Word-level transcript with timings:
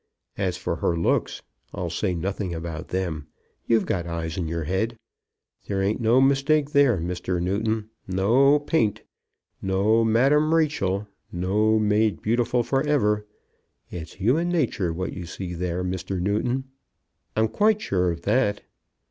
As 0.39 0.57
for 0.57 0.77
her 0.77 0.97
looks, 0.97 1.43
I'll 1.75 1.91
say 1.91 2.15
nothing 2.15 2.55
about 2.55 2.87
them. 2.87 3.27
You've 3.67 3.85
got 3.85 4.07
eyes 4.07 4.35
in 4.35 4.47
your 4.47 4.63
head. 4.63 4.97
There 5.67 5.79
ain't 5.79 6.01
no 6.01 6.19
mistake 6.19 6.71
there, 6.71 6.97
Mr. 6.97 7.39
Newton; 7.39 7.91
no 8.07 8.57
paint; 8.57 9.03
no 9.61 10.03
Madame 10.03 10.55
Rachel; 10.55 11.07
no 11.31 11.77
made 11.77 12.19
beautiful 12.19 12.63
for 12.63 12.81
ever! 12.81 13.27
It's 13.91 14.13
human 14.13 14.49
nature 14.49 14.91
what 14.91 15.13
you 15.13 15.27
see 15.27 15.53
there, 15.53 15.83
Mr. 15.83 16.19
Newton." 16.19 16.63
"I'm 17.35 17.47
quite 17.47 17.79
sure 17.79 18.09
of 18.11 18.23
that." 18.23 18.61